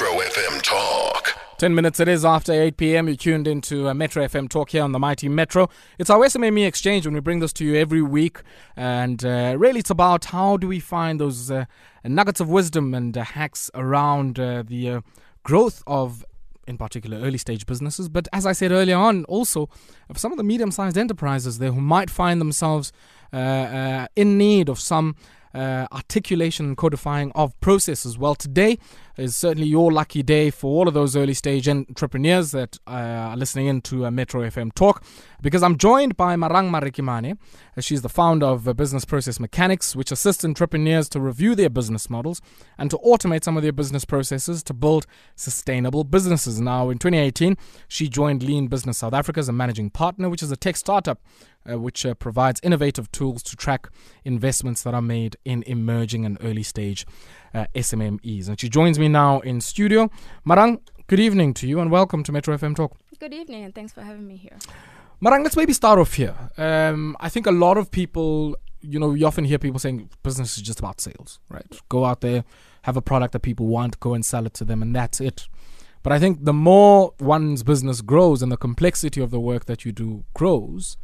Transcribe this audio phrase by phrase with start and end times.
[0.00, 1.34] Metro FM Talk.
[1.58, 3.08] 10 minutes it is after 8 p.m.
[3.08, 5.68] You're tuned into uh, Metro FM Talk here on the Mighty Metro.
[5.98, 8.42] It's our SMME exchange when we bring this to you every week.
[8.76, 11.64] And uh, really, it's about how do we find those uh,
[12.04, 15.00] nuggets of wisdom and uh, hacks around uh, the uh,
[15.42, 16.24] growth of,
[16.68, 18.08] in particular, early stage businesses.
[18.08, 19.68] But as I said earlier on, also
[20.08, 22.92] of some of the medium sized enterprises there who might find themselves
[23.32, 25.14] in need of some
[25.54, 28.18] uh, articulation and codifying of processes.
[28.18, 28.78] Well, today
[29.16, 33.36] is certainly your lucky day for all of those early stage entrepreneurs that uh, are
[33.36, 35.02] listening in to uh, Metro FM Talk
[35.42, 37.36] because I'm joined by Marang Marekimane.
[37.76, 41.70] Uh, she's the founder of uh, Business Process Mechanics, which assists entrepreneurs to review their
[41.70, 42.40] business models
[42.76, 46.60] and to automate some of their business processes to build sustainable businesses.
[46.60, 47.56] Now, in 2018,
[47.88, 51.20] she joined Lean Business South Africa as a managing partner, which is a tech startup
[51.70, 53.88] uh, which uh, provides innovative tools to track
[54.24, 57.06] investments that are made in emerging and early stage
[57.54, 58.48] uh, SMMEs.
[58.48, 60.10] And she joins me now in studio.
[60.46, 62.96] Marang, good evening to you and welcome to Metro FM Talk.
[63.18, 64.56] Good evening and thanks for having me here.
[65.22, 66.34] Marang, let's maybe start off here.
[66.56, 70.56] Um, I think a lot of people, you know, you often hear people saying business
[70.56, 71.66] is just about sales, right?
[71.88, 72.44] Go out there,
[72.82, 75.48] have a product that people want, go and sell it to them, and that's it.
[76.04, 79.84] But I think the more one's business grows and the complexity of the work that
[79.84, 80.96] you do grows,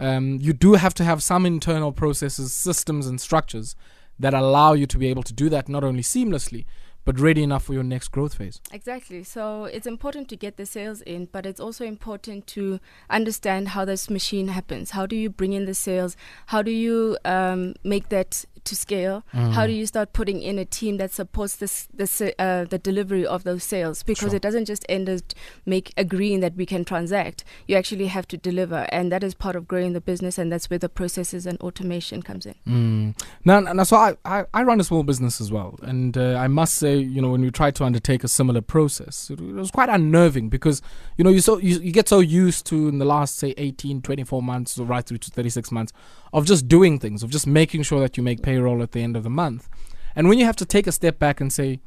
[0.00, 3.76] um, you do have to have some internal processes, systems, and structures
[4.18, 6.64] that allow you to be able to do that not only seamlessly,
[7.04, 8.60] but ready enough for your next growth phase.
[8.72, 9.22] Exactly.
[9.24, 13.84] So it's important to get the sales in, but it's also important to understand how
[13.84, 14.90] this machine happens.
[14.90, 16.16] How do you bring in the sales?
[16.46, 19.24] How do you um, make that to scale?
[19.34, 19.52] Mm.
[19.52, 23.26] How do you start putting in a team that supports this, this uh, the delivery
[23.26, 24.02] of those sales?
[24.02, 24.36] Because sure.
[24.36, 25.22] it doesn't just end as
[25.66, 27.44] make agreeing that we can transact.
[27.66, 30.70] You actually have to deliver, and that is part of growing the business, and that's
[30.70, 32.54] where the processes and automation comes in.
[32.66, 33.20] Mm.
[33.44, 36.46] Now, now, so I, I, I, run a small business as well, and uh, I
[36.46, 39.70] must say, you know, when we tried to undertake a similar process, it, it was
[39.70, 40.80] quite unnerving because
[41.16, 44.02] you know you so you, you get so used to in the last say 18,
[44.02, 45.92] 24 months, or right through to 36 months
[46.32, 49.16] of just doing things, of just making sure that you make payroll at the end
[49.16, 49.68] of the month.
[50.14, 51.80] And when you have to take a step back and say,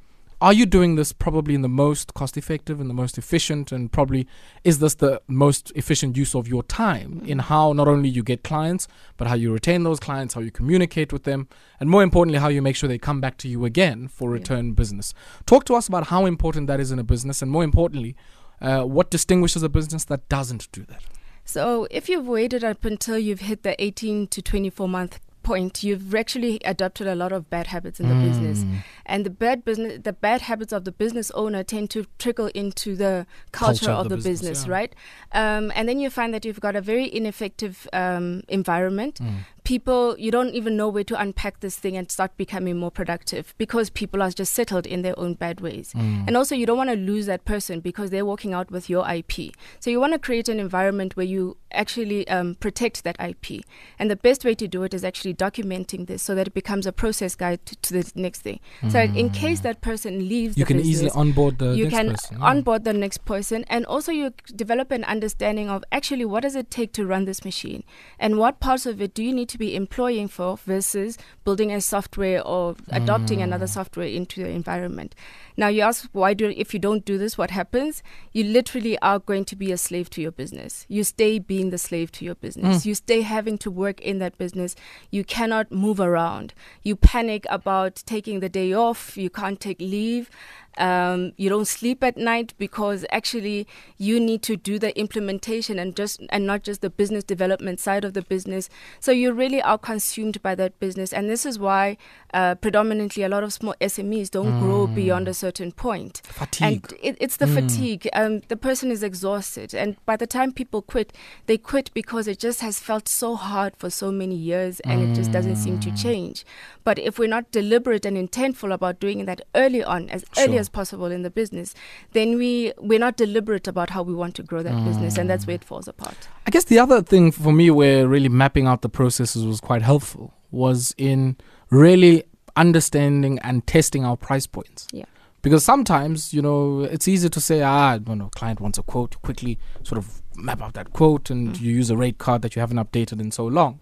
[0.43, 3.93] are you doing this probably in the most cost effective and the most efficient and
[3.93, 4.27] probably
[4.65, 8.43] is this the most efficient use of your time in how not only you get
[8.43, 8.85] clients
[9.15, 11.47] but how you retain those clients how you communicate with them
[11.79, 14.67] and more importantly how you make sure they come back to you again for return
[14.67, 14.73] yeah.
[14.73, 15.13] business
[15.45, 18.13] talk to us about how important that is in a business and more importantly
[18.61, 21.01] uh, what distinguishes a business that doesn't do that
[21.45, 26.15] so if you've waited up until you've hit the 18 to 24 month point, you've
[26.15, 28.27] actually adopted a lot of bad habits in the mm.
[28.27, 28.65] business,
[29.05, 32.95] and the bad business, the bad habits of the business owner tend to trickle into
[32.95, 34.73] the culture, culture of, of, the, business, business yeah.
[34.73, 34.95] right?
[35.33, 39.19] Um, and then you find that you've got a very ineffective um, environment.
[39.21, 42.91] Mm people you don't even know where to unpack this thing and start becoming more
[42.91, 46.27] productive because people are just settled in their own bad ways mm.
[46.27, 49.09] and also you don't want to lose that person because they're walking out with your
[49.11, 49.31] ip
[49.79, 53.63] so you want to create an environment where you actually um, protect that ip
[53.97, 56.85] and the best way to do it is actually documenting this so that it becomes
[56.85, 58.91] a process guide to, to the next thing mm.
[58.91, 62.37] so in case that person leaves you can business, easily onboard the you can person,
[62.37, 62.45] yeah.
[62.45, 66.69] onboard the next person and also you develop an understanding of actually what does it
[66.69, 67.83] take to run this machine
[68.19, 71.79] and what parts of it do you need to be employing for versus building a
[71.79, 73.43] software or adopting mm.
[73.43, 75.15] another software into the environment.
[75.55, 78.01] Now you ask why do if you don't do this, what happens?
[78.31, 80.85] You literally are going to be a slave to your business.
[80.89, 82.81] You stay being the slave to your business.
[82.81, 82.85] Mm.
[82.87, 84.75] You stay having to work in that business.
[85.11, 86.55] You cannot move around.
[86.81, 89.15] You panic about taking the day off.
[89.15, 90.29] You can't take leave.
[90.77, 93.67] Um, you don't sleep at night because actually
[93.97, 98.03] you need to do the implementation and just and not just the business development side
[98.03, 98.69] of the business.
[98.99, 101.97] So you really are consumed by that business, and this is why
[102.33, 104.59] uh, predominantly a lot of small SMEs don't mm.
[104.59, 106.21] grow beyond a certain point.
[106.25, 106.63] Fatigue.
[106.91, 107.53] And it, it's the mm.
[107.53, 108.09] fatigue.
[108.13, 111.13] Um, the person is exhausted, and by the time people quit,
[111.45, 115.11] they quit because it just has felt so hard for so many years, and mm.
[115.11, 116.01] it just doesn't seem to mm.
[116.01, 116.45] change.
[116.83, 120.45] But if we're not deliberate and intentful about doing that early on, as sure.
[120.45, 121.73] early as possible in the business,
[122.11, 125.47] then we we're not deliberate about how we want to grow that business, and that's
[125.47, 126.27] where it falls apart.
[126.45, 129.81] I guess the other thing for me, where really mapping out the processes was quite
[129.81, 131.37] helpful, was in
[131.69, 132.23] really
[132.55, 134.87] understanding and testing our price points.
[134.91, 135.05] Yeah.
[135.41, 139.21] Because sometimes, you know, it's easy to say, ah, you know, client wants a quote,
[139.23, 141.61] quickly sort of map out that quote and mm.
[141.61, 143.79] you use a rate card that you haven't updated in so long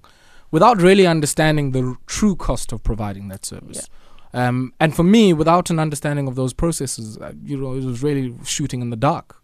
[0.50, 3.88] without really understanding the r- true cost of providing that service.
[3.90, 3.98] Yeah.
[4.34, 8.02] Um, and for me, without an understanding of those processes, uh, you know, it was
[8.02, 9.38] really shooting in the dark.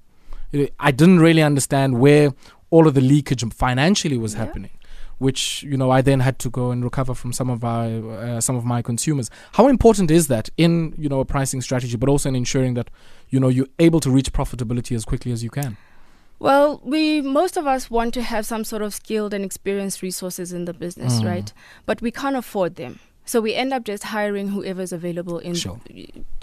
[0.80, 2.34] I didn't really understand where
[2.70, 4.46] all of the leakage financially was yeah.
[4.46, 4.72] happening
[5.20, 8.42] which you know I then had to go and recover from some of our uh,
[8.42, 9.30] some of my consumers.
[9.54, 12.90] How important is that in you know a pricing strategy, but also in ensuring that
[13.30, 15.78] you know you're able to reach profitability as quickly as you can?
[16.40, 20.54] Well, we most of us want to have some sort of skilled and experienced resources
[20.54, 21.26] in the business, Mm.
[21.26, 21.54] right?
[21.86, 23.00] But we can't afford them.
[23.28, 25.82] So we end up just hiring whoever's available in Sure.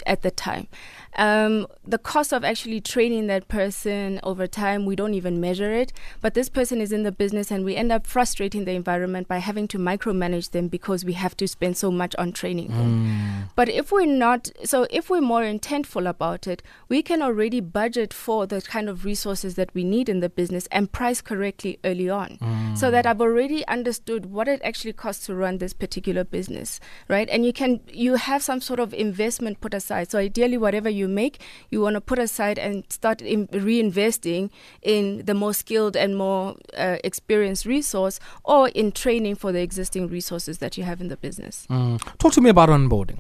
[0.07, 0.69] At the time.
[1.17, 5.93] Um, the cost of actually training that person over time, we don't even measure it.
[6.21, 9.39] But this person is in the business, and we end up frustrating the environment by
[9.39, 13.07] having to micromanage them because we have to spend so much on training them.
[13.07, 13.49] Mm.
[13.55, 18.13] But if we're not, so if we're more intentful about it, we can already budget
[18.13, 22.11] for the kind of resources that we need in the business and price correctly early
[22.11, 22.39] on.
[22.75, 27.29] So that I've already understood what it actually costs to run this particular business, right?
[27.31, 29.94] And you can, you have some sort of investment put aside.
[30.03, 34.51] So ideally, whatever you make, you want to put aside and start in reinvesting
[34.83, 40.09] in the more skilled and more uh, experienced resource or in training for the existing
[40.09, 41.67] resources that you have in the business.
[41.71, 42.03] Mm.
[42.19, 43.19] Talk to me about onboarding.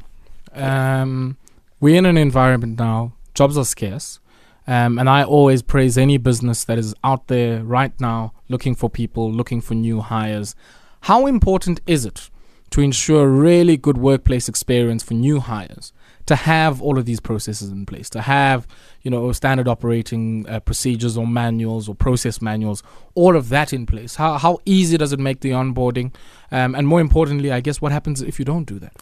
[0.53, 1.37] Um,
[1.81, 4.19] we're in an environment now, jobs are scarce.
[4.67, 8.89] Um, and I always praise any business that is out there right now looking for
[8.89, 10.55] people, looking for new hires.
[11.03, 12.31] How important is it
[12.71, 15.93] to ensure really good workplace experience for new hires?
[16.27, 18.67] To have all of these processes in place, to have
[19.03, 22.83] you know standard operating uh, procedures or manuals or process manuals,
[23.15, 24.17] all of that in place.
[24.17, 26.15] How how easy does it make the onboarding?
[26.51, 28.95] Um, and more importantly, I guess what happens if you don't do that?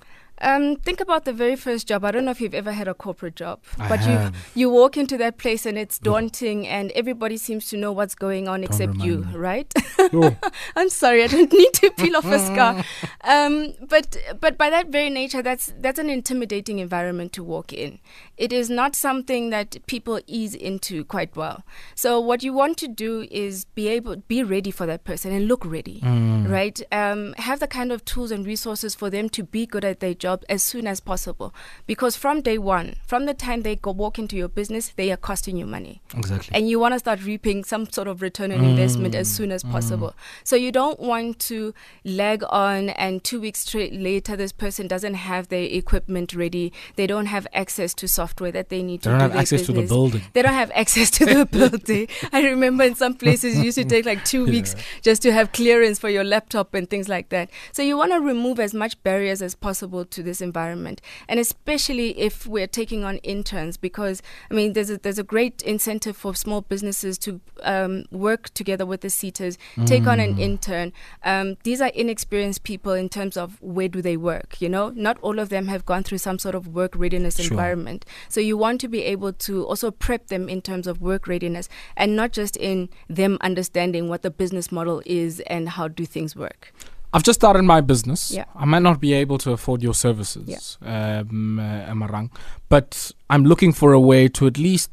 [0.45, 2.05] Um, think about the very first job.
[2.05, 4.35] I don't know if you've ever had a corporate job, I but have.
[4.57, 8.17] you you walk into that place and it's daunting, and everybody seems to know what's
[8.17, 9.37] going on except you, me.
[9.37, 9.73] right?
[10.77, 12.85] I'm sorry, I don't need to peel off a scar.
[13.25, 18.01] Um, but but by that very nature, that's that's an intimidating environment to walk in.
[18.37, 21.63] It is not something that people ease into quite well.
[21.95, 25.47] So what you want to do is be able be ready for that person and
[25.47, 26.51] look ready, Mm.
[26.51, 26.83] right?
[26.91, 30.15] Um, have the kind of tools and resources for them to be good at their
[30.15, 31.55] job as soon as possible.
[31.87, 35.17] Because from day one, from the time they go walk into your business, they are
[35.17, 36.51] costing you money Exactly.
[36.57, 39.63] and you want to start reaping some sort of return on investment as soon as
[39.63, 40.15] possible.
[40.43, 41.73] So you don't want to
[42.05, 46.73] lag on, and two weeks straight later, this person doesn't have their equipment ready.
[46.97, 49.62] They don't have access to software that they need They to don't do have access
[49.67, 50.23] to the building.
[50.32, 52.09] They don't have access to the building.
[52.32, 55.53] I remember in some places it used to take like two weeks just to have
[55.53, 57.50] clearance for your laptop and things like that.
[57.73, 62.19] So you want to remove as much barriers as possible to this environment, and especially
[62.19, 66.35] if we're taking on interns, because I mean there's a, there's a great incentive for
[66.35, 69.56] small businesses to um, work together with the SETAs,
[69.87, 70.25] take on Mm.
[70.32, 70.93] an intern.
[71.25, 74.60] Um, these are inexperienced people in terms of where do they work.
[74.62, 77.50] You know, not all of them have gone through some sort of work readiness Sure.
[77.50, 78.00] environment.
[78.34, 81.69] So you want to be able to also prep them in terms of work readiness
[81.96, 82.88] and not just in
[83.20, 86.72] them understanding what the business model is and how do things work.
[87.14, 88.31] I've just started my business.
[88.31, 88.46] Yeah.
[88.54, 92.25] I might not be able to afford your services, um, uh,
[92.69, 94.90] but I'm looking for a way to at least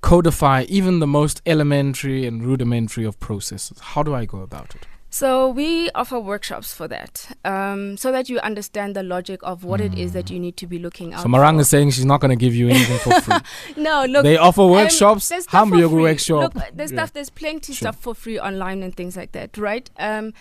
[0.00, 3.78] codify even the most elementary and rudimentary of processes.
[3.80, 4.86] How do I go about it?
[5.10, 9.80] So we offer workshops for that, um, so that you understand the logic of what
[9.80, 11.22] it is that you need to be looking out.
[11.22, 11.60] So Marang for.
[11.62, 13.36] is saying she's not going to give you anything for free.
[13.82, 14.22] no, look.
[14.22, 15.28] they offer um, workshops.
[15.30, 16.54] there's stuff Hamburger workshop.
[16.54, 16.98] Look, there's Yeah.
[16.98, 17.12] stuff.
[17.14, 17.86] There's plenty Sure.
[17.92, 19.88] stuff for free online and things like that, right?
[19.98, 20.34] Um,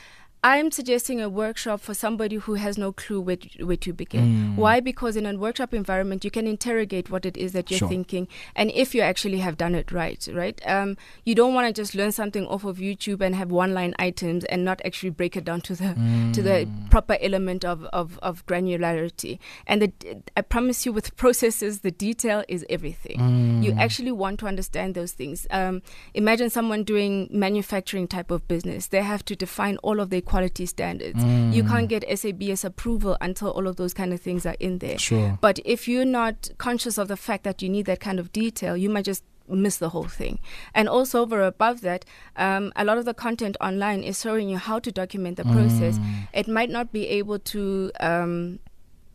[0.50, 4.26] I'm suggesting a workshop for somebody who has no clue where to, where to begin.
[4.26, 4.56] Mm.
[4.56, 4.80] Why?
[4.80, 7.90] Because in a workshop environment, you can interrogate what it is that you're Sure.
[7.90, 10.62] thinking, and if you actually have done it right, right?
[10.66, 14.46] Um, you don't want to just learn something off of YouTube and have one-line items
[14.46, 15.90] and not actually break it down to the
[16.34, 16.90] to the Mm.
[16.90, 19.40] proper element of, of, of granularity.
[19.68, 19.92] And the,
[20.36, 23.18] I promise you, with processes, the detail is everything.
[23.20, 23.64] Mm.
[23.64, 25.46] You actually want to understand those things.
[25.52, 25.82] Um,
[26.14, 28.88] imagine someone doing manufacturing type of business.
[28.88, 31.24] They have to define all of their quality standards.
[31.56, 31.68] You Mm.
[31.68, 34.98] can't get SABS approval until all of those kind of things are in there.
[35.00, 35.38] Sure.
[35.42, 38.78] But if you're not conscious of the fact that you need that kind of detail,
[38.78, 40.40] you might just miss the whole thing.
[40.76, 44.58] And also, over above that, um, a lot of the content online is showing you
[44.58, 45.98] how to document the process.
[45.98, 46.28] Mm.
[46.34, 47.92] It might not be able to.
[48.00, 48.60] Um,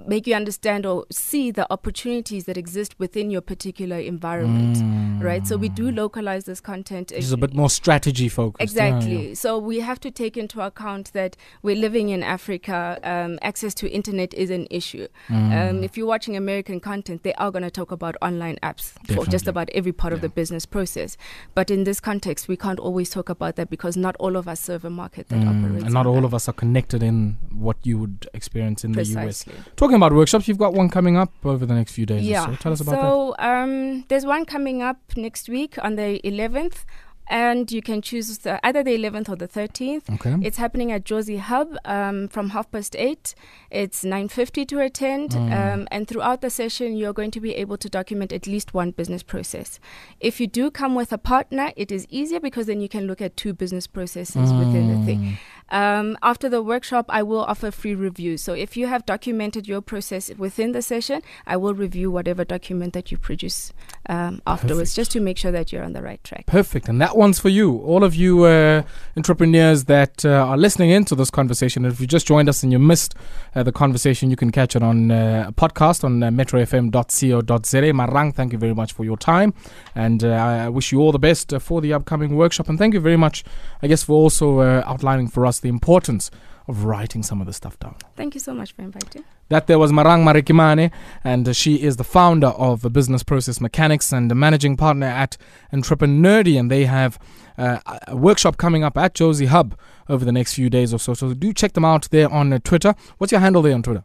[0.06, 4.78] make you understand or see the opportunities that exist within your particular environment
[5.22, 8.62] right so we do localize this content It's a bit more strategy focused.
[8.62, 9.28] Exactly.
[9.28, 9.34] yeah.
[9.34, 12.98] So we have to take into account that we're living in Africa.
[13.04, 15.06] Um, access to internet is an issue.
[15.28, 15.70] Mm.
[15.70, 19.24] Um, if you're watching American content, they are going to talk about online apps for
[19.26, 21.16] just about every part of the business process.
[21.54, 24.60] But in this context, we can't always talk about that because not all of us
[24.60, 25.84] serve a market that Mm, operates.
[25.84, 26.24] and not all that.
[26.24, 29.12] of us are connected in what you would experience in the US.
[29.44, 29.54] Precisely.
[29.92, 32.22] Talking about workshops, you've got one coming up over the next few days.
[32.24, 32.46] Yeah.
[32.46, 32.54] so.
[32.54, 33.02] Tell us about that.
[33.02, 36.86] so um, there's one coming up next week on the 11th
[37.28, 40.08] and you can choose the, either the 11th or the 13th.
[40.14, 40.34] Okay.
[40.42, 43.34] It's happening at JoziHub um, from half past eight.
[43.70, 45.30] It's 9.50 to attend.
[45.32, 45.74] Mm.
[45.74, 48.92] Um, and throughout the session, you're going to be able to document at least one
[48.92, 49.78] business process.
[50.20, 53.20] If you do come with a partner, it is easier because then you can look
[53.20, 55.04] at two business processes within the Mm.
[55.06, 55.38] thing.
[55.70, 58.42] Um, after the workshop, I will offer free reviews.
[58.42, 62.92] So if you have documented your process within the session, I will review whatever document
[62.92, 63.72] that you produce
[64.08, 64.96] um, afterwards, Perfect.
[64.96, 66.46] just to make sure that you're on the right track.
[66.46, 66.88] Perfect.
[66.88, 67.78] And that one's for you.
[67.78, 68.82] All of you uh,
[69.16, 71.84] entrepreneurs that uh, are listening into this conversation.
[71.84, 73.14] If you just joined us and you missed
[73.54, 77.92] uh, the conversation, you can catch it on uh, a podcast on uh, metrofm.co.za.
[77.92, 79.54] Marang, thank you very much for your time.
[79.94, 82.68] And uh, I wish you all the best uh, for the upcoming workshop.
[82.68, 83.44] And thank you very much,
[83.82, 86.30] I guess, for also uh, outlining for us the importance
[86.68, 87.96] of writing some of the stuff down.
[88.16, 89.24] Thank you so much for inviting.
[89.48, 90.90] That there was Marang Marekimane,
[91.24, 95.36] and she is the founder of Business Process Mechanics and a managing partner at
[95.72, 96.58] Entreprenerdy.
[96.58, 97.18] And they have
[97.58, 97.78] uh,
[98.08, 99.72] a workshop coming up at JoziHub
[100.08, 101.14] over the next few days or so.
[101.14, 102.94] So do check them out there on uh, Twitter.
[103.18, 104.04] What's your handle there on Twitter?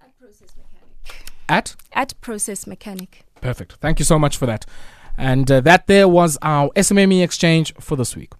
[0.00, 1.36] At Process Mechanic.
[1.48, 1.76] At?
[1.92, 3.24] At Process Mechanic.
[3.40, 3.74] Perfect.
[3.80, 4.64] Thank you so much for that.
[5.16, 8.32] And uh, that there was our SMME exchange for this week.